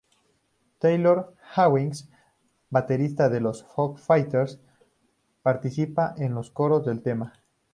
[0.79, 1.19] Taylor
[1.55, 1.99] Hawkins,
[2.77, 4.59] baterista de Foo Fighters
[5.43, 7.33] participa en los coros del tema.